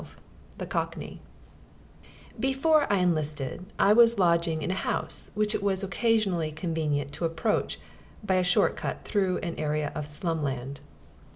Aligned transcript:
XII 0.03 0.07
THE 0.57 0.65
COCKNEY 0.65 1.21
Before 2.39 2.91
I 2.91 2.97
enlisted 2.97 3.63
I 3.77 3.93
was 3.93 4.17
lodging 4.17 4.63
in 4.63 4.71
a 4.71 4.73
house 4.73 5.29
which 5.35 5.53
it 5.53 5.61
was 5.61 5.83
occasionally 5.83 6.51
convenient 6.51 7.11
to 7.13 7.25
approach 7.25 7.79
by 8.23 8.37
a 8.37 8.43
short 8.43 8.75
cut 8.75 9.03
through 9.03 9.37
an 9.43 9.53
area 9.59 9.91
of 9.93 10.07
slumland. 10.07 10.79